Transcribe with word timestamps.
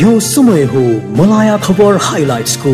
यो 0.00 0.18
समय 0.20 0.62
हो 0.72 0.80
मलाया 1.16 1.56
खबर 1.58 1.96
हाइलाइट्सको 2.02 2.72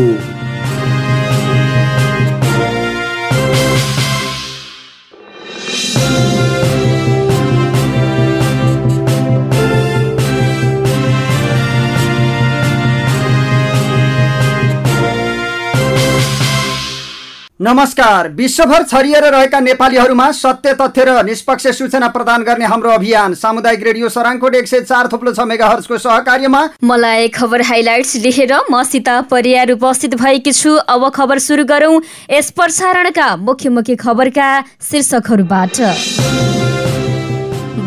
नमस्कार। 17.65 18.27
विश्वभर 18.29 18.83
छरिएर 18.83 19.23
रहेका 19.25 19.59
नेपालीहरूमा 19.59 20.29
सत्य 20.31 20.73
तथ्य 20.81 21.03
र 21.05 21.23
निष्पक्ष 21.25 21.67
सूचना 21.77 22.07
प्रदान 22.07 22.43
गर्ने 22.43 22.65
हाम्रो 22.65 22.89
अभियान 22.91 23.33
सामुदायिक 23.33 23.83
रेडियो 23.83 24.09
सराङकोट 24.09 24.55
एक 24.55 24.67
सय 24.67 24.81
चार 24.81 25.07
थुप्लो 25.11 25.31
छ 25.33 25.45
मेगा 25.49 25.67
हर्सको 25.67 25.97
सहकार्यमा 25.97 26.61
मलाई 26.83 27.27
खबर 27.33 27.61
हाइलाइट्स 27.65 28.15
लेखेर 28.25 28.53
म 28.71 28.83
सीता 28.85 29.19
परियार 29.31 29.71
उपस्थित 29.71 30.15
भएकी 30.15 30.51
छु। 30.51 30.75
अब 30.87 31.09
खबर 31.15 31.39
सुरु 31.39 31.65
गरौँ 31.65 32.01
यस 32.31 32.51
प्रसारणका 32.53 33.35
मुख्य 33.39 33.69
मुख्य 33.69 33.95
खबरका 33.95 34.49
शीर्षकहरूबाट। 34.89 35.81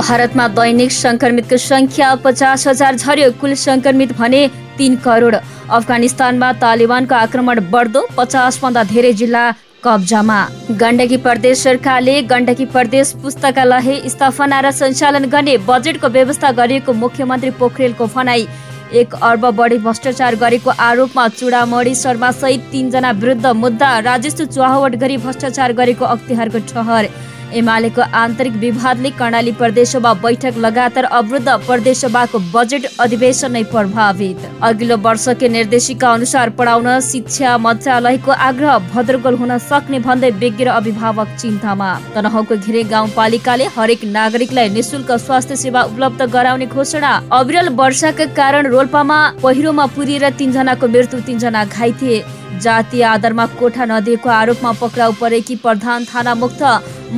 भारतमा 0.00 0.48
दैनिक 0.58 0.90
सङ्क्रमितको 0.92 1.56
सङ्ख्या 1.58 2.14
पचास 2.26 2.66
हजार 2.68 2.96
झर्यो। 2.96 3.30
कुल 3.40 3.54
सङ्क्रमित 3.56 4.18
भने 4.18 4.42
तिन 4.78 4.96
करोड। 5.06 5.34
अफगानिस्तानमा 5.70 6.52
तालिबानको 6.58 7.14
आक्रमण 7.14 7.60
बढ्दो। 7.70 8.06
पचासभन्दा 8.16 8.82
धेरै 8.90 9.12
जिल्ला 9.14 9.46
कब्जामा। 9.84 10.38
गण्डकी 10.80 11.16
प्रदेश 11.16 11.58
सरकारले 11.58 12.20
गण्डकी 12.22 12.64
प्रदेश 12.66 13.12
पुस्तकालय 13.22 14.08
स्थापना 14.08 14.60
र 14.60 14.70
सञ्चालन 14.72 15.24
गर्ने 15.30 15.56
बजेटको 15.62 16.08
व्यवस्था 16.08 16.50
गरिएको 16.52 16.92
मुख्यमन्त्री 16.94 17.50
पोखरेलको 17.60 18.06
भनाई। 18.06 18.46
एक 18.92 19.14
अर्ब 19.22 19.44
बढी 19.54 19.78
भ्रष्टाचार 19.78 20.34
गरेको 20.36 20.70
आरोपमा 20.80 21.28
चुडामणी 21.30 21.94
शर्मा 21.94 22.30
सहित 22.32 22.60
तीनजना 22.72 23.10
विरुद्ध 23.14 23.46
मुद्दा 23.56 23.98
राजस्व 24.00 24.44
चुहावट 24.46 24.96
गरी 24.96 25.16
भ्रष्टाचार 25.16 25.72
गरेको 25.72 26.04
अख्तिहारको 26.06 26.58
ठहर। 26.68 27.08
एमालेको 27.54 28.02
आन्तरिक 28.14 28.52
विवादले 28.58 29.10
कर्णाली 29.10 29.52
प्रदेशसभा 29.52 30.12
बैठक 30.22 30.56
लगातार 30.58 31.04
अवरुद्ध 31.04 31.48
प्रदेशसभाको 31.66 32.38
बजेट 32.54 32.86
अधिवेशन 33.00 33.52
नै 33.52 33.62
प्रभावित। 33.72 34.48
अघिल्लो 34.62 34.96
वर्षकै 34.98 35.48
निर्देशिका 35.48 36.12
अनुसार 36.12 36.50
पढाउन 36.58 36.88
शिक्षा 37.02 37.56
मन्त्रालयको 37.58 38.30
आग्रह 38.48 38.78
भद्रगोल 38.94 39.34
हुन 39.34 39.56
सक्ने 39.60 39.98
भन्दै 40.00 40.30
विज्ञ 40.40 40.64
र 40.64 40.68
अभिभावक 40.70 41.28
चिन्तामा। 41.40 41.90
तनहुको 42.14 42.56
घिरे 42.56 42.82
गाउँपालिकाले 42.92 43.64
हरेक 43.76 44.04
नागरिकलाई 44.06 44.68
निशुल्क 44.70 45.12
स्वास्थ्य 45.18 45.56
सेवा 45.56 45.82
उपलब्ध 45.82 46.22
गराउने 46.32 46.66
घोषणा। 46.68 47.12
अविरल 47.32 47.68
वर्षाका 47.74 48.26
कारण 48.34 48.66
रोल्पामा 48.66 49.18
पहिरोमा 49.42 49.86
पुरिएर 49.96 50.28
तीनजनाको 50.38 50.88
मृत्यु 50.88 51.20
तीनजना 51.20 51.64
घाइते। 51.66 52.37
जातीय 52.62 53.02
आधारमा 53.04 53.46
कोठा 53.58 53.84
नदिएको 53.84 54.28
आरोपमा 54.30 54.72
पक्राउ 54.80 55.12
परेकी 55.20 55.56
प्रधान 55.64 56.04
थाना 56.04 56.34
मुक्त 56.34 56.62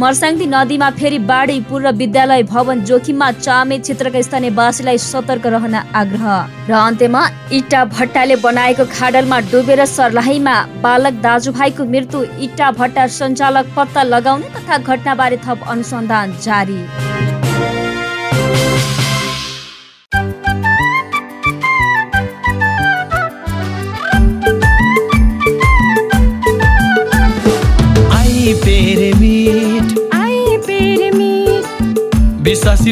मर्साङ्दी 0.01 0.47
नदीमा 0.47 0.89
फेरि 0.99 1.19
बाढी 1.31 1.61
पूर्व 1.69 1.89
विद्यालय 2.01 2.43
भवन 2.53 2.81
जोखिममा 2.89 3.31
चामे 3.35 3.79
क्षेत्रका 3.79 4.23
स्थानीयवासीलाई 4.23 4.99
सतर्क 5.01 5.47
रहन 5.55 5.75
आग्रह। 5.75 6.27
र 6.69 6.73
अन्त्यमा 6.79 7.23
इट्टा 7.59 7.85
भट्टाले 7.97 8.37
बनाएको 8.47 8.85
खाडलमा 8.95 9.39
डुबेर 9.51 9.85
सर्लाहीमा 9.89 10.57
बालक 10.83 11.23
दाजुभाइको 11.27 11.85
मृत्यु 11.93 12.25
इट्टा 12.47 12.71
भट्टा 12.81 13.07
सञ्चालक 13.19 13.75
पत्ता 13.77 14.03
लगाउने 14.15 14.55
तथा 14.57 14.79
घटनाबारे 14.79 15.37
थप 15.47 15.69
अनुसन्धान 15.69 16.37
जारी। 16.43 16.81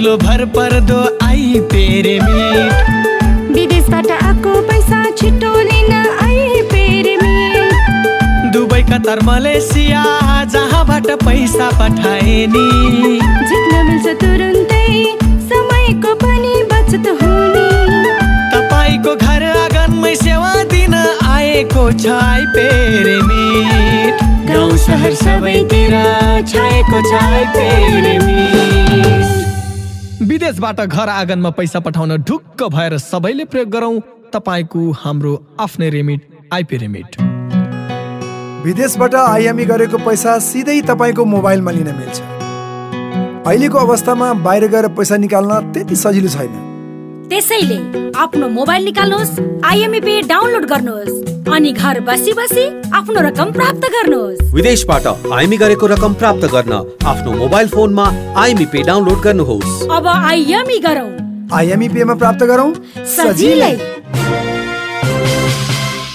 विश्वासिलो 0.09 0.17
भर 0.17 0.45
पर्दो 0.57 1.01
आई 1.27 1.61
पेरे 1.71 2.19
मिट 2.21 3.53
विदेशबाट 3.55 4.11
आएको 4.13 4.53
पैसा 4.69 4.99
छिटो 5.19 5.53
लिन 5.69 5.93
आई 6.25 6.63
पेरे 6.73 7.15
मिट 7.23 8.53
दुबई 8.53 8.83
कतार 8.89 9.21
मलेसिया 9.25 10.05
जहाँबाट 10.53 11.11
पैसा 11.25 11.69
पठाए 11.81 12.37
नि। 12.55 12.65
जित्न 13.49 13.85
मिल्छ 13.89 14.07
तुरुन्तै 14.23 14.87
समयको 15.51 16.15
पनि 16.25 16.55
बचत 16.73 17.09
हुने। 17.21 17.69
तपाईँको 18.55 19.15
घर 19.17 19.45
आँगनमै 19.53 20.15
सेवा 20.25 20.55
दिन 20.73 20.95
आएको 21.37 21.91
छ 21.93 22.17
आई 22.23 22.47
पेरे 22.57 23.19
मिट 23.29 24.25
गाउँ 24.49 24.77
सहर 24.87 25.15
सबैतिर 25.25 25.97
छाएको 26.53 27.03
छ 27.11 27.23
आई 27.25 27.45
पेरे 27.59 28.19
मिट 28.27 29.38
विदेशबाट 30.49 30.81
घर 30.81 31.09
आँगनमा 31.09 31.51
पैसा 31.51 31.81
पठाउन 31.85 32.17
ढुक्क 32.25 32.63
भएर 32.73 32.97
सबैले 32.99 33.45
प्रयोग 33.45 33.69
गरौँ। 33.69 34.01
तपाईँको 34.33 34.81
हाम्रो 34.97 35.33
आफ्नै 35.61 35.89
रेमिट 35.91 36.21
आइपी 36.53 36.77
रेमिट 36.77 37.17
विदेशबाट 38.65 39.15
आइएमई 39.15 39.65
गरेको 39.69 39.99
पैसा 40.01 40.39
सिधै 40.41 40.81
तपाईँको 40.89 41.25
मोबाइलमा 41.27 41.71
लिन 41.71 41.93
मिल्छ। 41.93 42.17
अहिलेको 43.45 43.79
अवस्थामा 43.79 44.33
बाहिर 44.41 44.67
गएर 44.73 44.89
पैसा 44.97 45.17
निकाल्न 45.21 45.61
त्यति 45.73 45.97
सजिलो 45.99 46.29
छैन। 46.31 47.29
त्यसैले 47.29 47.79
आफ्नो 48.17 48.49
मोबाइल 48.49 48.85
निकाल्नुहोस् 48.85 49.41
आइएमई 49.65 50.01
पे 50.01 50.21
डाउनलोड 50.33 50.65
गर्नुहोस्। 50.65 51.28
अनि 51.55 51.71
घर 51.73 52.01
बसी 52.01 52.33
बसी 52.33 52.65
आफ्नो 52.95 53.21
रकम 53.21 53.53
प्राप्त 53.53 53.85
गर्नुहोस्। 53.93 54.53
विदेशबाट 54.55 55.07
आइएमई 55.33 55.57
गरेको 55.57 55.87
रकम 55.87 56.15
प्राप्त 56.15 56.45
गर्न 56.53 56.73
आफ्नो 57.07 57.33
मोबाइल 57.33 57.69
फोनमा 57.69 58.07
आइएमई 58.37 58.67
पे 58.73 58.83
डाउनलोड 58.83 59.21
गर्नुहोस्। 59.23 59.89
अब 59.91 60.07
आइएमई 60.07 60.79
गरौँ। 60.79 61.11
आइएमई 61.53 61.89
पेमा 61.89 62.15
प्राप्त 62.15 62.45
गरौँ? 62.45 62.73
सजिलै। 63.15 63.73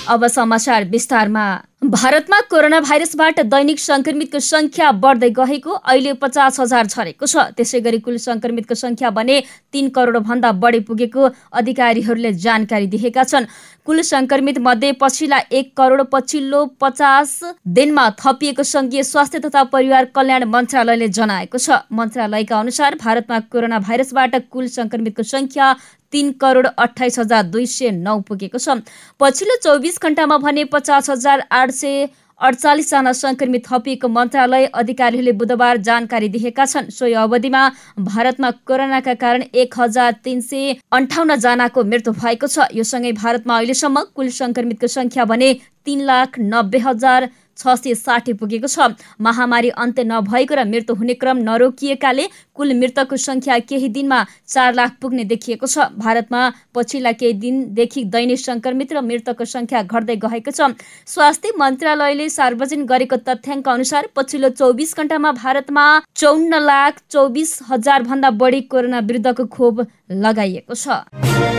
अब 0.10 0.28
समाचार 0.28 0.86
विस्तारमा 0.86 1.46
भारतमा 1.94 2.40
कोरोना 2.50 2.80
भाइरसबाट 2.82 3.40
दैनिक 3.46 3.80
संक्रमितको 3.80 4.40
संख्या 4.42 4.92
बढ्दै 4.94 5.30
गएको 5.32 5.72
अहिले 5.72 6.14
पचास 6.18 6.60
हजार 6.60 6.88
छरेको 6.88 7.26
छ। 7.26 7.44
त्यसै 7.54 7.82
गरी 7.82 8.00
कुल 8.00 8.18
संक्रमितको 8.18 8.76
संख्या 8.76 9.10
भने 9.10 9.36
तीन 9.72 9.90
करोड 9.94 10.18
भन्दा 10.26 10.52
बढी 10.58 10.80
पुगेको 10.90 11.30
अधिकारीहरूले 11.54 12.32
जानकारी 12.40 12.88
दिएका 12.90 13.24
छन्। 13.26 13.46
कुल 13.86 14.02
संक्रमित 14.04 14.58
मध्ये 14.60 14.92
पछिल्ला 14.98 15.38
एक 15.54 15.70
करोड 15.78 16.02
पछिल्लो 16.10 16.66
पचास 16.82 17.40
दिनमा 17.70 18.10
थपिएको 18.18 18.64
संघीय 18.66 19.04
स्वास्थ्य 19.06 19.40
तथा 19.46 19.64
परिवार 19.70 20.06
कल्याण 20.16 20.44
मन्त्रालयले 20.50 21.08
जनाएको 21.12 21.58
छ। 21.60 21.78
मन्त्रालयका 21.94 22.60
अनुसार 22.60 22.96
भारतमा 22.98 23.40
कोरोना 23.54 23.80
भाइरसबाट 23.82 24.36
कुल 24.50 24.68
संक्रमितको 24.74 25.24
संख्या 25.30 25.76
तिन 26.14 26.32
करोड 26.40 26.68
अठाइस 26.80 27.20
हजार 27.20 27.44
दुई 27.52 27.66
सय 27.68 27.92
नौ 28.00 28.20
पुगेको 28.28 28.58
छ। 28.58 28.82
पछिल्लो 29.20 29.56
चौबिस 29.64 30.02
घन्टामा 30.02 30.38
भने 30.40 30.64
पचास 30.74 31.10
हजार 31.10 31.48
आठ 31.52 31.72
सय 31.74 32.06
अडचालिसजना 32.42 33.12
सङ्क्रमित 33.14 33.64
थपिएको 33.66 34.08
मन्त्रालय 34.10 34.66
अधिकारीहरूले 34.76 35.32
बुधबार 35.42 35.78
जानकारी 35.88 36.30
दिएका 36.30 36.66
छन्। 36.66 36.90
सोही 36.92 37.14
अवधिमा 37.22 37.62
भारतमा 38.00 38.50
कोरोनाका 38.68 39.14
कारण 39.22 39.44
एक 39.56 39.80
हजार 39.80 40.12
तिन 40.24 40.42
सय 40.42 40.76
अन्ठाउन्न 40.92 41.36
जनाको 41.46 41.84
मृत्यु 41.86 42.14
भएको 42.14 42.48
छ। 42.48 42.68
यो 42.74 42.84
सँगै 42.84 43.12
भारतमा 43.22 43.58
अहिलेसम्म 43.58 44.04
कुल 44.16 44.30
सङ्क्रमितको 44.40 44.88
सङ्ख्या 44.90 45.26
भने 45.26 45.54
तिन 45.86 46.02
लाख 46.04 46.40
नब्बे 46.42 46.80
हजार 46.80 47.30
छ 47.58 47.76
सय 47.76 47.94
साठी 47.96 48.34
पुगेको 48.34 48.68
छ। 48.68 48.96
महामारी 49.22 49.70
अन्त्य 49.78 50.04
नभएको 50.04 50.56
र 50.56 50.66
मृत्यु 50.66 50.96
हुने 50.96 51.14
क्रम 51.16 51.38
नरोकिएकाले 51.44 52.26
कुल 52.56 52.74
मृतकको 52.74 53.18
सङ्ख्या 53.18 53.58
केही 53.66 53.90
दिनमा 53.90 54.20
चार 54.48 54.74
लाख 54.74 54.98
पुग्ने 55.02 55.24
देखिएको 55.26 55.68
छ। 55.68 55.88
भारतमा 55.98 56.42
पछिल्ला 56.76 57.12
केही 57.14 57.34
दिनदेखि 57.44 58.04
दैनिक 58.10 58.40
सङ्क्रमित 58.40 58.94
र 58.94 59.02
मृतकको 59.04 59.46
सङ्ख्या 59.46 59.82
घट्दै 59.84 60.16
गएको 60.18 60.52
छ। 60.52 60.74
स्वास्थ्य 61.08 61.54
मन्त्रालयले 61.58 62.30
सार्वजनिक 62.32 62.88
गरेको 62.88 63.18
तथ्याङ्क 63.24 63.68
अनुसार 63.70 64.10
पछिल्लो 64.16 64.50
चौबिस 64.58 64.96
घण्टामा 64.98 65.32
भारतमा 65.38 65.86
चौन्न 66.16 66.60
लाख 66.62 67.02
चौबिस 67.12 67.58
हजार 67.70 68.04
भन्दा 68.04 68.30
बढी 68.42 68.62
कोरोना 68.68 69.00
विरुद्धको 69.02 69.46
खोप 69.48 69.86
लगाइएको 70.12 70.74
छ। 70.76 71.53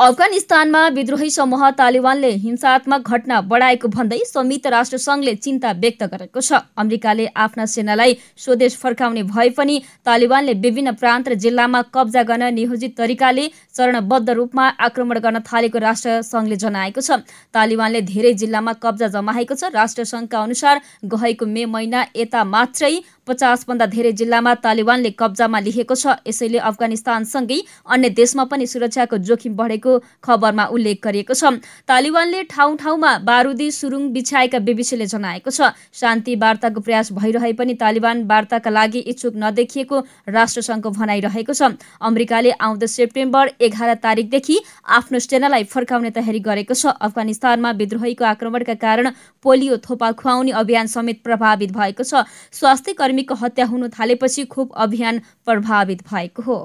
अफगानिस्तानमा 0.00 0.80
विद्रोही 0.88 1.28
समूह 1.30 1.68
तालिबानले 1.78 2.28
हिंसात्मक 2.42 3.08
घटना 3.08 3.40
बढाएको 3.48 3.88
भन्दै 3.96 4.18
संयुक्त 4.26 4.66
राष्ट्र 4.74 4.96
सङ्घले 4.96 5.34
चिन्ता 5.36 5.72
व्यक्त 5.82 6.04
गरेको 6.12 6.40
छ। 6.40 6.60
अमेरिकाले 6.80 7.26
आफ्ना 7.36 7.66
सेनालाई 7.72 8.16
स्वदेश 8.44 8.76
फर्काउने 8.80 9.22
भए 9.28 9.48
पनि 9.58 9.76
तालिबानले 10.08 10.54
विभिन्न 10.62 10.94
प्रान्त 11.02 11.28
र 11.28 11.34
जिल्लामा 11.44 11.82
कब्जा 11.92 12.22
गर्न 12.32 12.48
नियोजित 12.56 12.96
तरिकाले 12.96 13.44
चरणबद्ध 13.76 14.30
रूपमा 14.40 14.64
आक्रमण 14.88 15.18
गर्न 15.20 15.44
थालेको 15.44 15.84
राष्ट्र 15.84 16.16
सङ्घले 16.24 16.56
जनाएको 16.64 17.00
छ। 17.04 17.20
तालिबानले 17.52 18.00
धेरै 18.08 18.32
जिल्लामा 18.40 18.72
कब्जा 18.80 19.12
जमाएको 19.12 19.54
छ। 19.54 19.68
राष्ट्र 19.76 20.08
सङ्घका 20.14 20.40
अनुसार 20.40 20.80
गएको 21.12 21.44
मे 21.44 21.68
महिना 21.76 22.06
यता 22.16 22.48
मात्रै 22.48 22.94
पचासभन्दा 23.30 23.86
धेरै 23.86 24.12
जिल्लामा 24.12 24.54
तालिबानले 24.66 25.10
कब्जामा 25.14 25.58
लिएको 25.62 25.94
छ। 25.94 26.18
यसैले 26.26 26.58
अफगानिस्तानसँगै 26.60 27.58
अन्य 27.86 28.08
देशमा 28.10 28.44
पनि 28.50 28.66
सुरक्षाको 28.66 29.16
जोखिम 29.22 29.54
बढेको 29.54 29.92
खबरमा 30.20 30.64
उल्लेख 30.74 30.98
गरिएको 31.00 31.34
छ। 31.34 31.62
तालिबानले 31.86 32.42
ठाउँ 32.50 32.76
ठाउँमा 32.76 33.10
बारुदी 33.22 33.70
सुरुङ 33.70 34.02
बिछाएका 34.10 34.58
बिबिसीले 34.66 35.06
जनाएको 35.06 35.50
छ। 35.50 35.70
शान्ति 35.94 36.34
वार्ताको 36.36 36.80
प्रयास 36.80 37.12
भइरहे 37.12 37.52
पनि 37.54 37.74
तालिबान 37.76 38.24
वार्ताका 38.26 38.70
लागि 38.70 39.00
इच्छुक 39.12 39.34
नदेखिएको 39.36 39.96
राष्ट्रसङ्घको 40.28 40.90
भनाइरहेको 40.90 41.52
छ। 41.52 41.78
अमेरिकाले 42.02 42.50
आउँदो 42.58 42.86
सेप्टेम्बर 42.88 43.50
एघार 43.60 43.94
तारिकदेखि 44.02 44.56
आफ्नो 44.90 45.18
सेनालाई 45.20 45.64
फर्काउने 45.70 46.10
तयारी 46.10 46.40
गरेको 46.40 46.74
छ। 46.74 46.96
अफगानिस्तानमा 46.98 47.70
विद्रोहीको 47.76 48.24
आक्रमणका 48.26 48.74
कारण 48.80 49.10
पोलियो 49.44 49.76
थोपा 49.84 50.10
खुवाउने 50.16 50.52
अभियान 50.56 50.86
समेत 50.86 51.22
प्रभावित 51.22 51.70
भएको 51.72 52.02
छ। 52.02 52.24
स्वास्थ्य 52.52 52.92
कर्मी 52.94 53.19
कर्मीको 53.20 53.34
हत्या 53.34 53.64
हुन 53.66 53.88
थालेपछि 53.88 54.44
खोप 54.44 54.72
अभियान 54.76 55.20
प्रभावित 55.44 56.02
भएको 56.08 56.42
हो। 56.42 56.58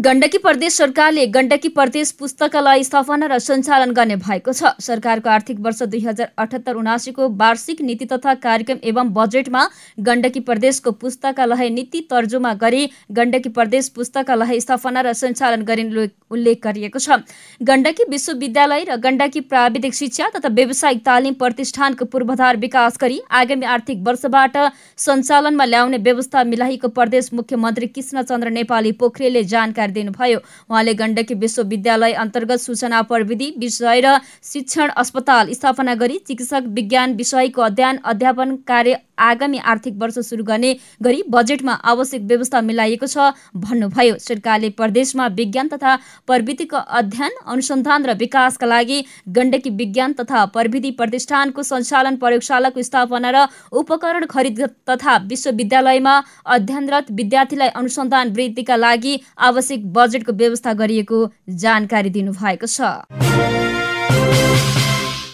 गण्डकी 0.00 0.38
प्रदेश 0.38 0.72
सरकारले 0.72 1.24
गण्डकी 1.26 1.68
प्रदेश 1.68 2.10
पुस्तकालय 2.18 2.82
स्थापना 2.82 3.26
र 3.26 3.38
सञ्चालन 3.38 3.90
गर्ने 3.92 4.16
भएको 4.18 4.52
छ। 4.52 4.70
सरकारको 4.80 5.28
आर्थिक 5.28 5.58
वर्ष 5.60 5.82
दुई 5.84 6.00
हजार 6.00 6.30
अठहत्तर 6.38 6.74
उनासीको 6.74 7.28
वार्षिक 7.36 7.80
नीति 7.82 8.06
तथा 8.12 8.34
कार्यक्रम 8.40 8.78
एवं 8.82 9.12
बजेटमा 9.12 9.64
गण्डकी 10.00 10.40
प्रदेशको 10.40 10.90
पुस्तकालय 10.94 11.68
नीति 11.70 12.00
तर्जुमा 12.10 12.52
गरी 12.54 12.88
गण्डकी 13.12 13.48
प्रदेश 13.50 13.88
पुस्तकालय 13.90 14.60
स्थापना 14.60 15.00
र 15.00 15.12
सञ्चालन 15.14 15.64
गरिने 15.64 16.06
उल्लेख 16.30 16.64
गरिएको 16.64 16.98
छ। 16.98 17.20
गण्डकी 17.60 18.08
विश्वविद्यालय 18.10 18.84
र 18.84 18.96
गण्डकी 19.04 19.40
प्राविधिक 19.52 19.94
शिक्षा 19.94 20.30
तथा 20.30 20.54
व्यावसायिक 20.54 21.04
तालिम 21.04 21.34
प्रतिष्ठानको 21.36 22.04
पूर्वाधार 22.06 22.56
विकास 22.64 22.98
गरी 23.02 23.20
आगामी 23.34 23.66
आर्थिक 23.68 24.08
वर्षबाट 24.08 24.56
सञ्चालनमा 24.98 25.64
ल्याउने 25.66 26.02
व्यवस्था 26.08 26.44
मिलाइएको 26.46 26.88
प्रदेश 26.96 27.30
मुख्यमन्त्री 27.34 27.92
कृष्णचन्द्र 27.92 28.56
नेपाली 28.58 28.92
पोखरेलले 28.96 29.44
जानकारी 29.44 29.88
जानकारी 29.90 30.02
दिनुभयो 30.02 30.38
उहाँले 30.70 30.94
गण्डकी 30.94 31.34
विश्वविद्यालय 31.36 32.12
अन्तर्गत 32.14 32.60
सूचना 32.60 33.02
प्रविधि 33.02 33.54
विषय 33.58 34.00
र 34.00 34.16
शिक्षण 34.44 34.88
अस्पताल 34.96 35.52
स्थापना 35.52 35.94
गरी 35.94 36.18
चिकित्सक 36.20 36.62
विज्ञान 36.68 37.14
विषयको 37.16 37.62
अध्ययन 37.62 37.98
अध्यापन 38.04 38.56
कार्य 38.66 38.96
आगामी 39.20 39.58
आर्थिक 39.66 39.94
वर्ष 39.98 40.18
सुरु 40.20 40.44
गर्ने 40.44 40.72
गरी 41.02 41.22
बजेटमा 41.30 41.72
आवश्यक 41.92 42.22
व्यवस्था 42.24 42.60
मिलाइएको 42.62 43.06
छ। 43.06 43.32
भन्नुभयो 43.56 44.16
सरकारले 44.20 44.70
प्रदेशमा 44.72 45.26
विज्ञान 45.36 45.68
तथा 45.68 45.94
प्रविधिको 46.26 46.76
अध्ययन 46.98 47.32
अनुसन्धान 47.46 48.06
र 48.06 48.14
विकासका 48.16 48.66
लागि 48.66 48.98
गण्डकी 49.30 49.70
विज्ञान 49.76 50.12
तथा 50.20 50.44
प्रविधि 50.54 50.90
प्रतिष्ठानको 51.00 51.62
सञ्चालन 51.64 52.16
प्रयोगशालाको 52.16 52.82
स्थापना 52.82 53.30
र 53.30 53.46
उपकरण 53.72 54.26
खरिद 54.26 54.62
तथा 54.90 55.16
विश्वविद्यालयमा 55.28 56.14
अध्ययनरत 56.48 57.10
विद्यार्थीलाई 57.12 57.68
अनुसन्धान 57.76 58.32
वृद्धिका 58.32 58.76
लागि 58.76 59.18
आवश्यक 59.40 59.92
बजेटको 59.92 60.32
व्यवस्था 60.34 60.72
गरिएको 60.74 61.26
जानकारी 61.58 62.10
दिनुभएको 62.10 62.66
छ। 62.68 63.29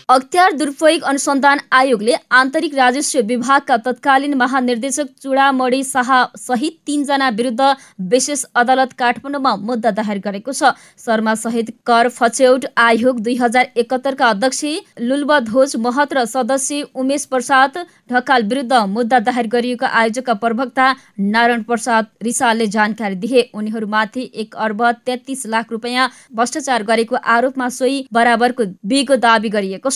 अख्तियार 0.09 0.53
दुरुपयोग 0.53 1.03
अनुसन्धान 1.03 1.61
आयोगले 1.75 2.13
आन्तरिक 2.31 2.75
राजस्व 2.75 3.21
विभागका 3.27 3.77
तत्कालीन 3.77 4.35
महानिर्देशक 4.39 5.07
चुडामणी 5.23 5.83
शाह 5.85 6.11
सहित 6.39 6.77
तीनजना 6.87 7.29
विरुद्ध 7.31 7.75
विशेष 8.11 8.45
अदालत 8.55 8.93
काठमाडौँमा 8.99 9.55
मुद्दा 9.61 9.91
दायर 9.93 10.19
गरेको 10.25 10.53
छ। 10.53 10.71
शर्मा 10.99 11.35
सहित 11.37 11.73
कर 11.87 12.09
फचौट 12.11 12.67
आयोग 12.79 13.19
दुई 13.21 13.35
हजार 13.37 13.67
एकहत्तरका 13.77 14.29
अध्यक्ष 14.29 14.63
लुल्बध्वज 15.01 15.75
महत 15.79 16.15
र 16.15 16.25
सदस्य 16.27 16.83
उमेश 16.95 17.25
प्रसाद 17.27 17.79
ढकाल 18.13 18.43
विरुद्ध 18.45 18.81
मुद्दा 18.89 19.19
दायर 19.27 19.47
गरिएको 19.49 19.87
आयोजकका 19.95 20.35
प्रवक्ता 20.37 20.87
नारायण 21.35 21.63
प्रसाद 21.65 22.07
रिसालले 22.23 22.67
जानकारी 22.69 23.15
दिए। 23.17 23.43
उनीहरूमाथि 23.55 24.31
एक 24.37 24.55
अर्ब 24.61 24.87
तेत्तिस 25.03 25.45
लाख 25.49 25.73
रुपियाँ 25.73 26.09
भ्रष्टाचार 26.33 26.83
गरेको 26.85 27.23
आरोपमा 27.35 27.69
सोही 27.81 28.01
बराबरको 28.13 28.71
बिगो 28.87 29.17
दावी 29.19 29.55
गरिएको 29.59 29.95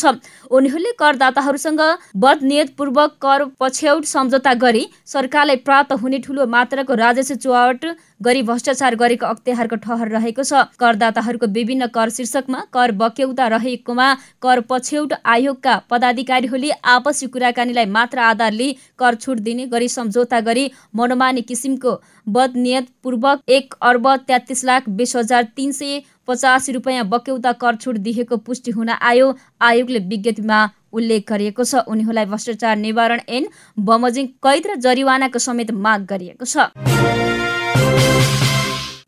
उनीहरूले 0.50 0.92
करदाताहरूसँग 0.98 1.80
बदनियतपूर्वक 2.16 3.16
कर 3.22 3.44
पछ्यौट 3.60 4.04
सम्झौता 4.06 4.54
गरी 4.58 4.86
सरकारलाई 5.06 5.56
प्राप्त 5.66 5.92
हुने 6.02 6.18
ठुलो 6.20 6.46
मात्राको 6.48 6.94
राजस्व 6.96 7.34
चुहावट 7.36 7.84
गरी 8.20 8.42
भ्रष्टाचार 8.42 8.94
गरेको 8.96 9.26
अख्तियारको 9.26 9.76
ठहर 9.78 10.08
रहेको 10.10 10.42
छ। 10.42 10.62
करदाताहरूको 10.78 11.46
विभिन्न 11.48 11.86
कर 11.88 12.10
शीर्षकमा 12.10 12.60
कर 12.72 12.92
बक्यौता 12.94 13.46
रहेकोमा 13.48 14.08
कर 14.42 14.60
पछ्यौट 14.70 15.12
आयोगका 15.26 15.76
पदाधिकारीहरूले 15.90 16.70
आपसी 16.90 17.26
कुराकानीलाई 17.28 17.86
मात्र 17.88 18.18
आधार 18.26 18.52
लिई 18.52 18.76
कर 18.98 19.14
छुट 19.16 19.38
दिने 19.40 19.66
गरी 19.68 19.88
सम्झौता 19.90 20.40
गरी 20.42 20.70
मनोमानी 20.94 21.42
किसिमको 21.44 21.94
बदनियतपूर्वक 22.30 23.42
एक 23.50 23.74
अर्ब 23.82 24.14
तेत्तिस 24.28 24.64
लाख 24.64 24.88
बिस 25.00 25.16
हजार 25.16 25.48
तिन 25.56 25.72
सय 25.72 26.02
पचासी 26.28 26.72
रुपियाँ 26.72 27.04
बक्यौता 27.08 27.52
कर 27.62 27.76
छुट 27.76 27.96
दिएको 28.00 28.36
पुष्टि 28.38 28.70
हुन 28.72 28.88
आयो। 28.90 29.32
आयोगले 29.62 29.98
विज्ञप्तिमा 30.06 30.60
उल्लेख 30.92 31.24
गरिएको 31.28 31.64
छ। 31.64 31.82
उनीहरूलाई 31.88 32.26
भ्रष्टाचार 32.26 32.76
निवारण 32.78 33.20
ऐन 33.30 33.48
बमोजिङ 33.80 34.26
कैद 34.44 34.66
र 34.66 34.76
जरिवानाको 34.78 35.38
समेत 35.40 35.70
माग 35.80 36.06
गरिएको 36.06 36.44
छ। 36.46 37.29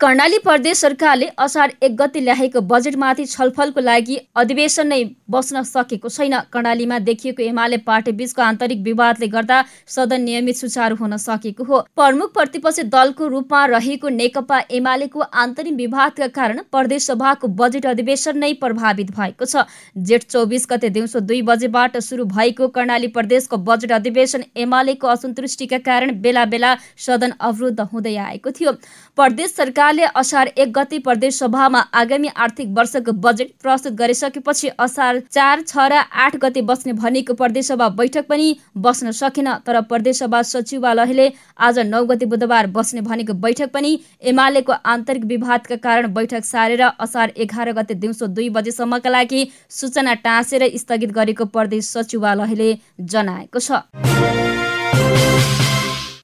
कर्णाली 0.03 0.37
प्रदेश 0.37 0.77
सरकारले 0.77 1.27
असार 1.39 1.71
एक 1.81 1.95
गति 1.97 2.19
ल्याएको 2.19 2.61
बजेटमाथि 2.61 3.25
छलफलको 3.25 3.79
लागि 3.79 4.15
अधिवेशन 4.35 4.87
नै 4.87 5.03
बस्न 5.31 5.61
सकेको 5.63 6.09
छैन। 6.09 6.33
कर्णालीमा 6.51 6.97
देखिएको 7.01 7.43
एमाले 7.43 7.77
पार्टी 7.85 8.11
बीचको 8.11 8.41
आन्तरिक 8.41 8.81
विवादले 8.83 9.27
गर्दा 9.29 9.61
सदन 9.87 10.21
नियमित 10.21 10.55
सुचारू 10.55 10.95
हुन 10.95 11.17
सकेको 11.17 11.63
हो। 11.63 11.79
प्रमुख 11.95 12.33
प्रतिपक्षी 12.33 12.83
दलको 12.89 13.27
रूपमा 13.27 13.65
रहेको 13.65 14.09
नेकपा 14.09 14.59
एमालेको 14.71 15.19
आन्तरिक 15.37 15.73
विवादका 15.75 16.27
कारण 16.35 16.59
प्रदेश 16.71 17.05
सभाको 17.05 17.47
बजेट 17.55 17.85
अधिवेशन 17.85 18.37
नै 18.37 18.51
प्रभावित 18.59 19.15
भएको 19.15 19.45
छ। 19.45 19.63
जेठ 20.03 20.27
चौबिस 20.27 20.67
गते 20.71 20.89
दिउँसो 20.91 21.19
दुई 21.21 21.41
बजेबाट 21.43 21.97
सुरु 22.01 22.25
भएको 22.35 22.67
कर्णाली 22.75 23.07
प्रदेशको 23.15 23.61
बजेट 23.63 23.91
अधिवेशन 23.93 24.43
एमालेको 24.57 25.15
असन्तुष्टिका 25.15 25.81
कारण 25.87 26.21
बेला 26.21 26.45
बेला 26.51 26.75
सदन 26.99 27.39
अवरुद्ध 27.41 27.79
हुँदै 27.87 28.15
आएको 28.27 28.51
थियो। 28.51 28.77
प्रदेश 29.17 29.55
सरकार 29.55 29.91
सरकारले 29.93 30.19
असार 30.19 30.47
एक 30.57 30.71
गति 30.73 30.97
प्रदेश 30.99 31.37
सभामा 31.39 31.79
आगामी 31.93 32.27
आर्थिक 32.35 32.69
वर्षको 32.77 33.11
बजेट 33.13 33.51
प्रस्तुत 33.61 33.93
गरिसकेपछि 33.93 34.69
असार 34.79 35.19
चार 35.29 35.61
छ 35.61 35.77
र 35.85 36.01
आठ 36.17 36.35
गते 36.41 36.61
बस्ने 36.63 36.93
भनेको 36.93 37.33
प्रदेशसभा 37.33 37.87
बैठक 37.91 38.25
पनि 38.29 38.47
बस्न 38.77 39.11
सकेन। 39.13 39.49
तर 39.61 39.81
प्रदेशसभा 39.83 40.41
सचिवालयले 40.43 41.29
आज 41.59 41.79
नौ 41.85 42.03
गते 42.05 42.25
बुधबार 42.25 42.67
बस्ने 42.73 43.01
भनेको 43.03 43.33
बैठक 43.35 43.71
पनि 43.73 43.91
एमालेको 44.23 44.73
आन्तरिक 44.85 45.25
विवादका 45.25 45.75
कारण 45.77 46.13
बैठक 46.13 46.45
सारेर 46.45 46.81
असार 46.81 47.33
एघार 47.37 47.71
गते 47.73 47.93
दिउँसो 47.95 48.27
दुई 48.29 48.49
बजेसम्मका 48.51 49.09
लागि 49.09 49.45
सूचना 49.71 50.13
टाँसेर 50.25 50.69
स्थगित 50.77 51.11
गरेको 51.13 51.45
प्रदेश 51.47 51.85
सचिवालयले 51.87 52.73
जनाएको 53.03 53.59
छ। 53.59 54.42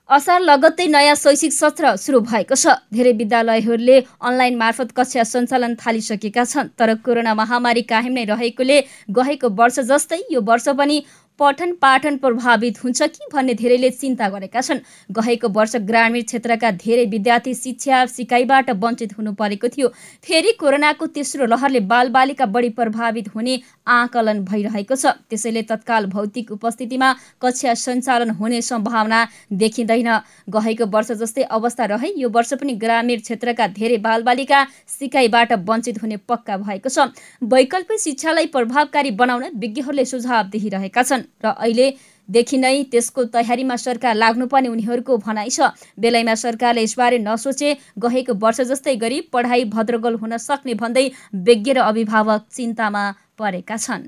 असार 0.09 0.41
लगत्तै 0.41 0.85
नयाँ 0.87 1.15
शैक्षिक 1.15 1.53
सत्र 1.53 1.95
सुरु 2.01 2.19
भएको 2.25 2.55
छ। 2.55 2.73
धेरै 2.89 3.11
विद्यालयहरूले 3.13 3.97
अनलाइन 4.25 4.55
मार्फत 4.57 4.89
कक्षा 4.97 5.23
सञ्चालन 5.23 5.75
थालिसकेका 5.77 6.43
छन् 6.49 6.71
तर 6.73 6.93
कोरोना 7.05 7.33
महामारी 7.37 7.81
कायम 7.85 8.13
नै 8.17 8.23
रहेकोले 8.33 8.77
गएको 9.13 9.49
वर्ष 9.53 9.79
जस्तै 9.85 10.19
यो 10.33 10.41
वर्ष 10.41 10.67
पनि 10.79 10.97
पठन 11.39 11.71
पाठन 11.81 12.17
प्रभावित 12.17 12.83
हुन्छ 12.83 13.01
कि 13.03 13.27
भन्ने 13.33 13.53
धेरैले 13.55 13.89
चिन्ता 13.91 14.27
गरेका 14.29 14.61
छन्। 14.61 14.79
गएको 15.09 15.47
वर्ष 15.49 15.75
ग्रामीण 15.87 16.23
क्षेत्रका 16.23 16.71
धेरै 16.77 17.05
विद्यार्थी 17.07 17.53
शिक्षा 17.55 18.05
सिकाइबाट 18.07 18.69
वञ्चित 18.75 19.17
हुनु 19.17 19.31
परेको 19.33 19.67
थियो। 19.69 19.87
फेरि 20.23 20.51
कोरोनाको 20.59 21.05
तेस्रो 21.09 21.45
लहरले 21.47 21.79
बालबालिका 21.87 22.45
बढी 22.47 22.69
प्रभावित 22.75 23.29
हुने 23.35 23.59
आकलन 23.87 24.43
भइरहेको 24.45 24.95
छ। 24.95 25.05
त्यसैले 25.29 25.61
तत्काल 25.63 26.05
भौतिक 26.07 26.51
उपस्थितिमा 26.51 27.13
कक्षा 27.41 27.73
सञ्चालन 27.75 28.29
हुने 28.35 28.61
सम्भावना 28.61 29.19
देखिँदैन। 29.53 30.09
गएको 30.49 30.85
वर्ष 30.87 31.11
जस्तै 31.23 31.43
अवस्था 31.49 31.85
रहे 31.85 32.13
यो 32.17 32.29
वर्ष 32.29 32.53
पनि 32.59 32.73
ग्रामीण 32.75 33.19
क्षेत्रका 33.21 33.67
धेरै 33.79 33.97
बालबालिका 34.03 34.59
सिकाइबाट 34.89 35.53
वञ्चित 35.63 36.01
हुने 36.03 36.17
पक्का 36.27 36.57
भएको 36.59 36.89
छ। 36.89 37.09
वैकल्पिक 37.41 37.99
शिक्षालाई 37.99 38.45
प्रभावकारी 38.51 39.11
बनाउन 39.15 39.49
विज्ञहरूले 39.55 40.05
सुझाव 40.05 40.43
दिइरहेका 40.49 41.03
छन्। 41.03 41.28
र 41.43 41.45
अहिलेदेखि 41.49 42.57
नै 42.57 42.75
त्यसको 42.91 43.23
तयारीमा 43.35 43.75
सरकार 43.77 44.15
लाग्नुपर्ने 44.15 44.69
उनीहरूको 44.69 45.17
भनाइ 45.17 45.49
छ। 45.49 45.73
बेलैमा 45.99 46.35
सरकारले 46.35 46.83
यसबारे 46.83 47.17
नसोचे 47.19 47.69
गएको 47.97 48.33
वर्ष 48.37 48.61
जस्तै 48.69 48.95
गरी 48.95 49.21
पढाइ 49.33 49.63
भद्रगोल 49.75 50.15
हुन 50.21 50.37
सक्ने 50.39 50.73
भन्दै 50.73 51.05
विज्ञ 51.47 51.73
र 51.73 51.79
अभिभावक 51.89 52.41
चिन्तामा 52.51 53.03
परेका 53.37 53.77
छन्। 53.77 54.03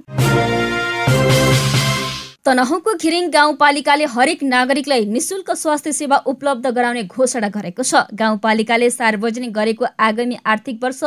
तनहुको 2.42 2.92
घिरिङ 2.98 3.30
गाउँपालिकाले 3.30 4.06
हरेक 4.12 4.40
नागरिकलाई 4.44 5.06
निशुल्क 5.06 5.50
स्वास्थ्य 5.54 5.92
सेवा 5.94 6.18
उपलब्ध 6.26 6.68
गराउने 6.68 7.04
घोषणा 7.06 7.50
गरेको 7.54 7.84
छ। 7.84 8.10
गाउँपालिकाले 8.14 8.90
सार्वजनिक 8.90 9.52
गरेको 9.54 9.86
आगामी 10.00 10.38
आर्थिक 10.44 10.84
वर्ष 10.84 11.02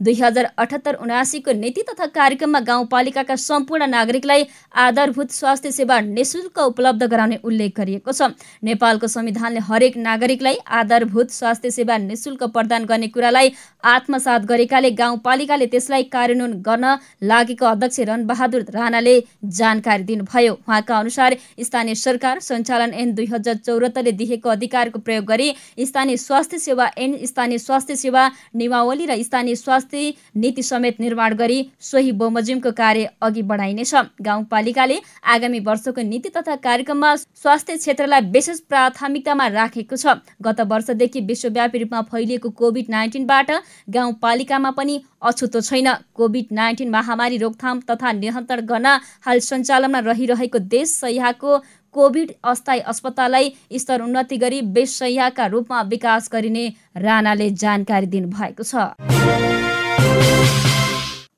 दुई 0.00 0.14
हजार 0.14 0.44
अठहत्तर 0.58 0.94
उनासीको 0.96 1.52
नीति 1.54 1.82
तथा 1.82 2.06
कार्यक्रममा 2.08 2.60
गाउँपालिकाका 2.62 3.36
सम्पूर्ण 3.38 3.86
नागरिकलाई 3.88 4.44
आधारभूत 4.76 5.30
स्वास्थ्य 5.32 5.70
सेवा 5.72 6.00
निशुल्क 6.00 6.58
उपलब्ध 6.60 7.02
गराउने 7.04 7.38
उल्लेख 7.44 7.72
गरिएको 7.76 8.12
छ। 8.12 8.28
नेपालको 8.62 9.06
संविधानले 9.08 9.60
हरेक 9.68 9.96
नागरिकलाई 9.98 10.56
आधारभूत 10.80 11.30
स्वास्थ्य 11.30 11.70
सेवा 11.70 11.96
निशुल्क 11.98 12.42
प्रदान 12.52 12.84
गर्ने 12.84 13.08
कुरालाई 13.08 13.52
आत्मसात 13.86 14.44
गरेकाले 14.44 14.90
गाउँपालिकाले 15.00 15.66
त्यसलाई 15.66 16.02
कार्यान्वयन 16.12 16.60
गर्न 16.62 16.96
लागेको 17.24 17.66
अध्यक्ष 17.66 18.00
रणबहादुर 18.10 18.64
राणाले 18.70 19.16
जानकारी 19.60 20.02
दिनुभयो। 20.02 20.52
उहाँका 20.52 20.98
अनुसार 20.98 21.36
स्थानीय 21.62 21.94
सरकार 21.96 22.40
सञ्चालन 22.40 22.92
ऐन 22.94 23.14
दुई 23.14 23.26
हजार 23.32 23.56
चौरात्तरले 23.64 24.12
दिएको 24.12 24.48
अधिकारको 24.50 24.98
प्रयोग 25.00 25.24
गरी 25.24 25.48
स्थानीय 25.86 26.16
स्वास्थ्य 26.18 26.58
सेवा 26.58 26.90
ऐन 26.98 27.16
स्थानीय 27.24 27.58
स्वास्थ्य 27.58 27.96
सेवा 27.96 28.28
नियमावली 28.54 29.06
र 29.06 29.22
स्थानीय 29.22 29.54
स्वास्थ्य 29.56 29.84
स्वास्थ्य 29.86 30.40
नीति 30.40 30.62
समेत 30.62 31.00
निर्माण 31.00 31.34
गरी 31.36 31.58
सोही 31.80 32.12
बमोजिमको 32.12 32.70
कार्य 32.72 33.10
अघि 33.22 33.42
बढाइनेछ 33.42 33.94
गाउँपालिकाले 34.22 34.98
आगामी 35.24 35.60
वर्षको 35.60 36.02
नीति 36.02 36.28
तथा 36.28 36.56
कार्यक्रममा 36.58 37.14
स्वास्थ्य 37.16 37.76
क्षेत्रलाई 37.76 38.20
विशेष 38.32 38.60
प्राथमिकतामा 38.68 39.46
राखेको 39.48 39.96
छ। 39.96 40.18
गत 40.42 40.60
वर्षदेखि 40.66 41.20
विश्वव्यापी 41.22 41.78
रूपमा 41.78 42.02
फैलिएको 42.02 42.50
कोभिड 42.52 42.90
नाइन्टिनबाट 42.90 43.50
गाउँपालिकामा 43.88 44.70
पनि 44.72 45.00
अछुतो 45.22 45.60
छैन। 45.60 45.88
कोभिड 46.14 46.46
नाइन्टिन 46.52 46.90
महामारी 46.90 47.36
रोकथाम 47.38 47.80
तथा 47.90 48.12
नियन्त्रण 48.12 48.66
गर्न 48.66 48.86
हाल 49.26 49.38
सञ्चालनमा 49.40 49.98
रहिरहेको 50.10 50.58
देश 50.58 50.88
सहियाको 50.96 51.58
कोभिड 51.94 52.32
अस्थायी 52.44 52.80
अस्पताललाई 52.92 53.52
स्तर 53.74 54.02
उन्नति 54.02 54.36
गरी 54.36 54.60
बेसैयाका 54.76 55.46
रूपमा 55.46 55.82
विकास 55.88 56.28
गरिने 56.32 56.68
राणाले 56.98 57.50
जानकारी 57.56 58.06
दिनुभएको 58.06 58.62
छ। 58.62 59.15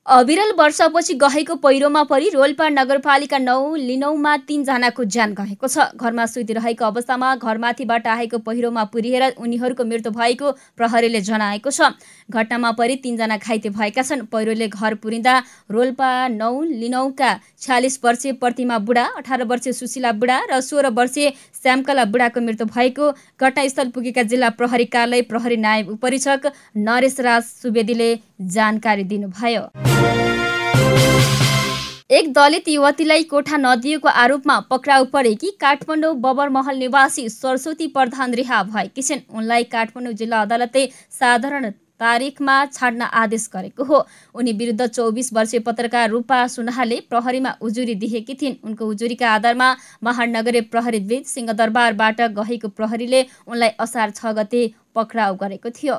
अविरल 0.09 0.51
वर्षपछि 0.57 1.13
गएको 1.13 1.55
पहिरोमा 1.55 2.01
परि 2.03 2.29
रोल्पा 2.29 2.67
नगरपालिका 2.69 3.37
नौ 3.37 3.75
लिनौमा 3.77 4.35
तिनजनाको 4.41 5.03
ज्यान 5.05 5.33
गएको 5.33 5.67
छ। 5.67 5.85
घरमा 5.95 6.25
सुतिरहेको 6.25 6.85
अवस्थामा 6.85 7.35
घरमाथिबाट 7.37 8.07
आएको 8.09 8.37
पहिरोमा 8.39 8.83
पुरिएर 8.89 9.23
उनीहरूको 9.37 9.83
मृत्यु 9.85 10.11
भएको 10.11 10.51
प्रहरीले 10.77 11.21
जनाएको 11.21 11.69
छ। 11.69 11.93
घटनामा 12.25 12.71
परि 12.71 12.95
तिनजना 13.03 13.37
घाइते 13.37 13.69
भएका 13.69 14.01
छन्। 14.01 14.25
पहिरोले 14.33 14.67
घर 14.69 14.95
पुरिँदा 14.97 15.37
रोल्पा 15.69 16.09
नौ 16.29 16.61
लिनौका 16.63 17.29
छ्यालिस 17.61 17.99
वर्षीय 18.03 18.33
प्रतिमा 18.41 18.77
बुढा 18.81 19.05
अठार 19.21 19.43
वर्षीय 19.45 19.73
सुशीला 19.73 20.11
बुढा 20.17 20.39
र 20.49 20.61
सोह्र 20.63 20.89
वर्षीय 20.89 21.29
श्यामकला 21.61 22.05
बुढाको 22.09 22.41
मृत्यु 22.41 22.65
भएको 22.67 23.11
घटनास्थल 23.37 23.93
पुगेका 23.93 24.23
जिल्ला 24.25 24.49
प्रहरी 24.57 24.85
कार्यालय 24.89 25.21
प्रहरी 25.29 25.57
नायब 25.59 25.89
उपरीक्षक 25.91 26.51
नरेश 26.81 27.19
राज 27.21 27.43
सुवेदीले 27.61 28.11
जानकारी 28.57 29.03
दिनुभयो। 29.05 29.98
एक 32.09 32.31
दलित 32.33 32.67
युवतीलाई 32.67 33.23
कोठा 33.23 33.57
नदिएको 33.57 34.07
आरोपमा 34.09 34.59
पक्राउ 34.69 35.03
परेकी 35.05 35.49
काठमाडौँ 35.61 36.13
बबरमहल 36.17 36.77
निवासी 36.77 37.27
सरस्वती 37.29 37.87
प्रधान 37.87 38.33
रिहा 38.33 38.61
भएकी 38.65 39.01
छिन् 39.01 39.19
उनलाई 39.37 39.63
काठमाडौँ 39.65 40.13
जिल्ला 40.13 40.41
अदालतले 40.41 40.85
साधारण 41.11 41.69
तारिखमा 41.99 42.55
छाड्न 42.67 43.01
आदेश 43.01 43.49
गरेको 43.53 43.83
हो। 43.83 43.99
उनी 44.35 44.51
विरुद्ध 44.53 44.87
चौबिस 44.87 45.31
वर्षीय 45.33 45.59
पत्रकार 45.61 46.09
रूपा 46.09 46.45
सुनहाले 46.49 46.99
प्रहरीमा 47.09 47.55
उजुरी 47.61 47.95
दिएकी 47.95 48.33
थिइन्। 48.33 48.55
उनको 48.63 48.85
उजुरीका 48.87 49.29
आधारमा 49.29 49.75
महानगरीय 50.03 50.61
प्रहरी 50.73 50.99
द्वित 50.99 51.27
सिंहदरबारबाट 51.27 52.21
गएको 52.39 52.67
प्रहरीले 52.69 53.25
उनलाई 53.47 53.69
असार 53.79 54.09
छ 54.11 54.33
गते 54.37 54.69
पक्राउ 54.95 55.35
गरेको 55.35 55.69
थियो। 55.71 55.95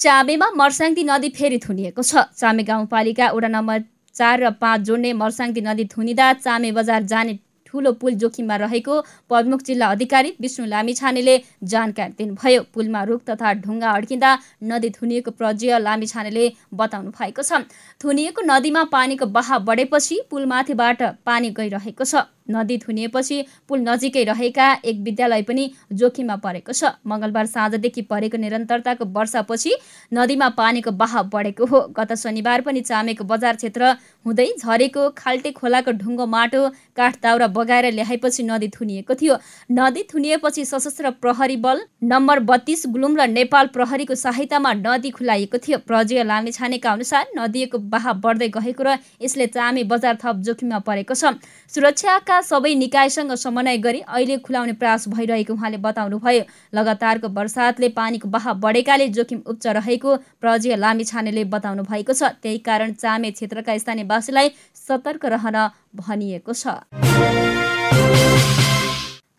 चामेमा 0.00 0.46
मर्साङ्ती 0.56 1.02
नदी 1.04 1.28
फेरि 1.36 1.58
थुनिएको 1.58 2.02
छ। 2.02 2.28
चामे 2.36 2.62
गाउँपालिका 2.62 3.26
वडा 3.32 3.48
नम्बर 3.48 3.78
चार 4.14 4.36
र 4.40 4.50
पाँच 4.60 4.80
जोड्ने 4.82 5.12
मर्साङ्ती 5.14 5.60
नदी 5.60 5.84
थुनिँदा 5.88 6.26
चामे 6.44 6.72
बजार 6.72 7.02
जाने 7.12 7.38
ठुलो 7.66 7.92
पुल 8.00 8.14
जोखिममा 8.14 8.56
रहेको 8.56 8.94
प्रमुख 9.28 9.62
जिल्ला 9.62 9.86
अधिकारी 9.88 10.30
विष्णु 10.40 10.66
लामिछानेले 10.66 11.34
जानकारी 11.64 12.12
दिनुभयो। 12.18 12.60
पुलमा 12.74 13.02
रुख 13.08 13.20
तथा 13.24 13.52
ढुङ्गा 13.64 13.90
अड्किँदा 13.90 14.30
नदी 14.70 14.90
थुनिएको 14.90 15.30
प्रज्य 15.32 15.78
लामिछानेले 15.80 16.44
बताउनु 16.74 17.10
भएको 17.10 17.42
छ। 17.42 17.64
थुनिएको 18.00 18.40
नदीमा 18.44 18.84
पानीको 18.92 19.26
बहाव 19.32 19.64
बढेपछि 19.64 20.20
पुलमाथिबाट 20.30 21.02
पानी 21.26 21.50
गइरहेको 21.58 22.04
छ। 22.04 22.28
नदी 22.48 22.78
थुनिएपछि 22.78 23.36
पुल 23.68 23.80
नजिकै 23.80 24.24
रहेका 24.24 24.66
एक 24.84 24.96
विद्यालय 25.00 25.42
पनि 25.42 25.64
जोखिममा 25.92 26.36
परेको 26.38 26.72
छ। 26.72 26.92
मङ्गलबार 27.06 27.46
साँझदेखि 27.46 28.02
परेको 28.10 28.38
निरन्तरताको 28.38 29.04
वर्षापछि 29.12 29.72
नदीमा 30.12 30.48
पानीको 30.54 30.90
बहाव 30.92 31.28
बढेको 31.28 31.66
हो। 31.66 31.80
गत 31.92 32.12
शनिबार 32.16 32.60
पनि 32.62 32.80
चामेको 32.82 33.24
बजार 33.24 33.56
क्षेत्र 33.56 33.82
हुँदै 34.26 34.48
झरेको 34.58 35.08
खाल्टे 35.16 35.50
खोलाको 35.52 35.90
ढुङ्गो 35.98 36.26
माटो 36.26 36.62
काठ 36.96 37.22
दाउरा 37.22 37.46
बगाएर 37.48 37.92
ल्याएपछि 37.92 38.42
नदी 38.42 38.68
थुनिएको 38.70 39.14
थियो। 39.14 39.34
नदी 39.70 40.02
थुनिएपछि 40.12 40.64
सशस्त्र 40.64 41.10
प्रहरी 41.22 41.56
बल 41.58 41.80
नम्बर 42.04 42.38
बत्तीस 42.46 42.86
गुलुम 42.88 43.16
र 43.16 43.26
नेपाल 43.28 43.66
प्रहरीको 43.74 44.14
सहायतामा 44.16 44.72
नदी 44.76 45.10
खुलाइएको 45.10 45.58
थियो। 45.58 45.78
प्रजय 45.86 46.22
लामिछानेका 46.24 46.90
अनुसार 46.90 47.26
नदीको 47.36 47.78
बहाव 47.92 48.20
बढ्दै 48.20 48.48
गएको 48.48 48.82
र 48.82 48.98
यसले 49.22 49.46
चामे 49.48 49.84
बजार 49.84 50.18
थप 50.22 50.36
जोखिममा 50.46 50.78
परेको 50.80 51.14
छ। 51.14 51.36
सुरक्षाका 51.68 52.35
सबै 52.42 52.74
निकायसँग 52.76 53.32
समन्वय 53.36 53.76
गरी 53.78 54.00
अहिले 54.02 54.36
खुलाउने 54.38 54.72
प्रयास 54.72 55.08
भइरहेको 55.08 55.52
उहाँले 55.52 55.76
बताउनुभयो। 55.78 56.42
लगातारको 56.74 57.28
वर्षातले 57.30 57.88
पानीको 57.92 58.28
बहाव 58.28 58.54
बढेकाले 58.60 59.08
जोखिम 59.10 59.42
उच्च 59.46 59.66
रहेको 59.78 60.16
प्रजय 60.40 60.76
लामी 60.76 61.04
छानेले 61.04 61.44
बताउनु 61.46 61.82
भएको 61.82 62.12
छ। 62.12 62.22
त्यही 62.42 62.58
कारण 62.60 62.92
चामे 62.94 63.30
क्षेत्रका 63.30 63.78
स्थानीयवासीलाई 63.78 64.48
सतर्क 64.76 65.24
रहन 65.26 65.56
भनिएको 65.96 66.52
छ। 66.52 66.66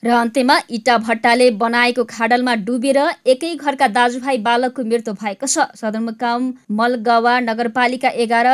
र 0.04 0.10
अन्त्यमा 0.14 0.56
इटा 0.70 0.98
भट्टाले 1.00 1.50
बनाएको 1.58 2.04
खाडलमा 2.06 2.54
डुबेर 2.66 2.98
एकै 3.28 3.56
घरका 3.56 3.88
दाजुभाइ 3.92 4.38
बालकको 4.40 4.84
मृत्यु 4.84 5.14
भएको 5.14 5.48
छ। 5.48 5.66
सदरमुकाम 5.76 6.54
मलगवा 6.72 7.34
नगरपालिका 7.42 8.10
एघार 8.16 8.48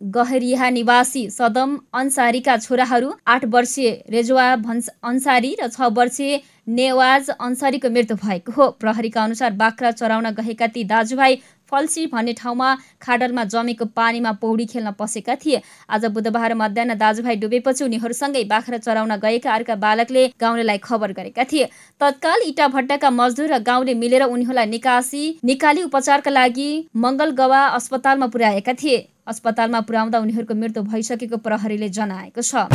गहरिया 0.00 0.68
निवासी 0.70 1.28
सदम 1.30 1.76
अन्सारीका 1.94 2.56
छोराहरू 2.56 3.12
आठ 3.26 3.44
वर्षीय 3.44 3.90
रेजुवा 4.10 4.44
भन्स 4.56 4.88
अन्सारी 5.04 5.56
र 5.60 5.68
छ 5.68 5.90
वर्षीय 5.92 6.40
नेवाज 6.68 7.28
अन्सारीको 7.30 7.90
मृत्यु 7.90 8.16
भएको 8.16 8.52
हो। 8.52 8.68
प्रहरीका 8.80 9.24
अनुसार 9.24 9.52
बाख्रा 9.54 9.90
चराउन 9.90 10.30
गएका 10.30 10.66
ती 10.66 10.84
दाजुभाइ 10.84 11.36
फल्सी 11.70 12.06
भन्ने 12.06 12.32
ठाउँमा 12.34 12.68
खाडलमा 13.02 13.44
जमेको 13.46 13.84
पानीमा 13.92 14.32
पौडी 14.42 14.66
खेल्न 14.66 14.90
पसेका 14.98 15.34
थिए। 15.36 15.60
आज 15.88 16.04
बुधबार 16.10 16.54
मध्याह 16.54 16.94
दाजुभाइ 16.96 17.36
डुबेपछि 17.36 17.84
उनीहरूसँगै 17.84 18.44
बाख्रा 18.46 18.78
चराउन 18.80 19.16
गएका 19.18 19.50
अर्का 19.52 19.74
बालकले 19.76 20.26
गाउँलेलाई 20.40 20.78
खबर 20.78 21.12
गरेका 21.12 21.44
थिए। 21.44 21.64
तत्काल 22.00 22.40
इटा 22.46 22.66
भट्टाका 22.68 23.10
मजदुर 23.12 23.46
र 23.52 23.58
गाउँले 23.62 23.94
मिलेर 23.94 24.22
उनीहरूलाई 24.24 24.66
निकासी 24.66 25.24
निकाली 25.44 25.82
उपचारका 25.82 26.30
लागि 26.30 26.70
मङ्गलगवा 26.96 27.60
अस्पतालमा 27.78 28.26
पुर्याएका 28.26 28.72
थिए। 28.74 28.98
अस्पतालमा 29.28 29.80
पुर्याउँदा 29.86 30.18
उनीहरूको 30.18 30.54
मृत्यु 30.54 30.82
भइसकेको 30.82 31.36
प्रहरीले 31.38 31.88
जनाएको 31.90 32.42
छ। 32.42 32.66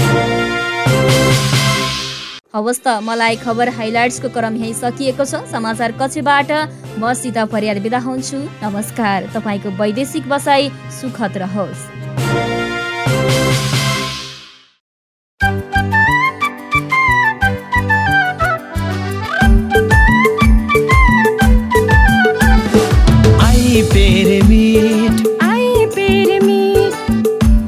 हवस् 2.55 2.79
त 2.83 2.88
मलाई 3.03 3.35
खबर 3.35 3.69
हाइलाइट्सको 3.75 4.29
क्रम 4.31 4.55
यहीँ 4.55 4.74
सकिएको 4.74 5.24
छ। 5.27 5.43
समाचार 5.51 5.91
कक्षबाट 6.00 6.51
म 7.00 7.12
सीता 7.13 7.43
परियार 7.51 7.79
बिदा 7.83 8.00
हुन्छु। 8.00 8.38
नमस्कार 8.63 9.27
तपाईँको 9.35 9.69
वैदेशिक 9.75 10.24
बसाई 10.31 10.71
सुखद 10.95 11.33
रहोस्। 11.43 11.83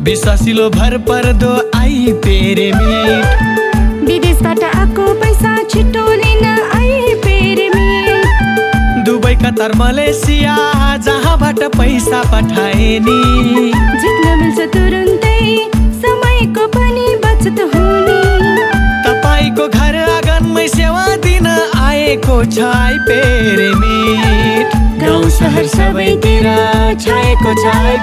विश्वासिलो 0.07 0.69
भर 0.71 0.97
पर्दो 1.03 1.53
आई 1.75 1.95
विदेशबाट 4.07 4.63
छिटो 5.71 6.03
लिन 6.13 6.45
पेरेमिट 7.23 8.25
दुबई 9.05 9.35
कतार 9.35 9.71
मलेसिया 9.77 10.55
जहाँबाट 11.05 11.59
पैसा 11.77 12.19
पठाए 12.31 12.89
नि 13.07 13.19
जित्न 14.01 14.25
मिल्छ 14.39 14.59
तुरुन्तै 14.75 15.39
समयको 16.03 16.63
पनि 16.75 17.07
बचत 17.25 17.59
हुने। 17.73 18.21
तपाईँको 19.07 19.65
घर 19.67 19.95
आँगनमै 20.03 20.67
सेवा 20.75 21.05
दिन 21.25 21.47
आएको 21.47 22.37
छ 22.45 22.57
आई 22.69 22.95
गाउँ 25.01 25.29
सहर 25.39 25.65
सबैतिर 25.75 26.47
छाएको 27.03 27.51
छ 27.63 27.65
आई 27.75 27.95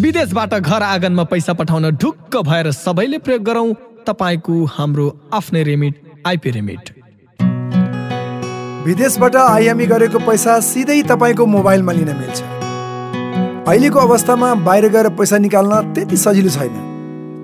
विदेशबाट 0.00 0.52
घर 0.54 0.82
आँगनमा 0.82 1.24
पैसा 1.30 1.52
पठाउन 1.60 1.90
ढुक्क 2.02 2.36
भएर 2.48 2.66
सबैले 2.72 3.18
प्रयोग 3.18 3.42
गरौँ। 3.44 3.70
तपाईँको 4.08 4.64
हाम्रो 4.74 5.06
आफ्नै 5.34 5.62
रेमिट 5.62 5.94
आइपी 6.26 6.50
रेमिट 6.50 6.90
विदेशबाट 8.84 9.36
आइएमई 9.36 9.86
गरेको 9.86 10.18
पैसा 10.26 10.58
सिधै 10.64 11.00
तपाईँको 11.08 11.46
मोबाइलमा 11.46 11.92
लिन 11.92 12.10
मिल्छ। 12.18 12.38
अहिलेको 13.68 13.98
अवस्थामा 14.00 14.54
बाहिर 14.66 14.88
गएर 14.88 15.08
पैसा 15.16 15.38
निकाल्न 15.38 15.80
त्यति 15.94 16.16
सजिलो 16.16 16.50
छैन। 16.50 16.76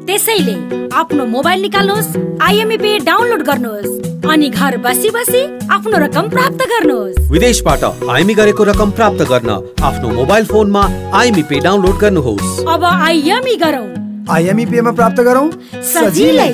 त्यसैले 0.06 0.54
आफ्नो 0.94 1.24
मोबाइल 1.26 1.60
निकाल्नुहोस् 1.62 2.16
आइएमई 2.42 2.76
पे 2.76 2.98
डाउनलोड 3.04 3.42
गर्नुहोस् 3.42 4.28
अनि 4.32 4.48
घर 4.50 4.76
बसी 4.86 5.10
बसी 5.10 5.42
आफ्नो 5.68 5.98
रकम 5.98 6.28
प्राप्त 6.30 6.60
गर्नुहोस्। 6.70 7.30
विदेशबाट 7.30 7.84
आइमी 8.10 8.34
गरेको 8.34 8.64
रकम 8.64 8.90
प्राप्त 8.92 9.22
गर्न 9.32 9.50
आफ्नो 9.84 10.08
मोबाइल 10.14 10.44
फोनमा 10.46 10.84
आइमी 11.20 11.42
पे 11.42 11.60
डाउनलोड 11.60 11.98
गर्नुहोस्। 12.00 12.64
अब 12.68 12.84
आइएमई 12.84 13.56
गरौँ। 13.64 14.03
आइएमई 14.30 14.64
पेमा 14.66 14.92
प्राप्त 14.92 15.20
गरौँ 15.20 15.50
सजिलै। 15.92 16.48